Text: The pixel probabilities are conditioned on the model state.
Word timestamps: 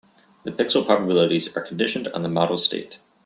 The 0.45 0.51
pixel 0.51 0.83
probabilities 0.83 1.55
are 1.55 1.61
conditioned 1.61 2.07
on 2.07 2.23
the 2.23 2.27
model 2.27 2.57
state. 2.57 2.97